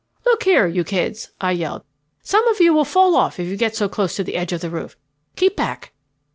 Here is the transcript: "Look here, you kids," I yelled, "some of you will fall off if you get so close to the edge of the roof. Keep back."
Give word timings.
"Look 0.25 0.45
here, 0.45 0.65
you 0.65 0.83
kids," 0.83 1.29
I 1.39 1.51
yelled, 1.51 1.83
"some 2.23 2.47
of 2.47 2.59
you 2.59 2.73
will 2.73 2.85
fall 2.85 3.15
off 3.15 3.39
if 3.39 3.45
you 3.45 3.55
get 3.55 3.75
so 3.75 3.87
close 3.87 4.15
to 4.15 4.23
the 4.23 4.35
edge 4.35 4.51
of 4.51 4.61
the 4.61 4.71
roof. 4.71 4.97
Keep 5.35 5.55
back." 5.55 5.91